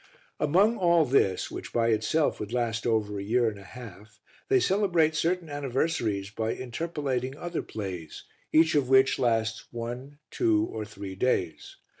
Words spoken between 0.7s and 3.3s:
all this, which by itself would last over a